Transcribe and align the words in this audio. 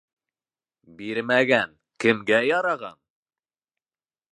Бирмәгән 1.01 1.77
кемгә 2.05 2.43
яраған? 2.49 3.01